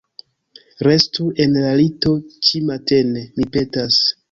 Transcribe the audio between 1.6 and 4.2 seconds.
la lito ĉimatene, mi petas.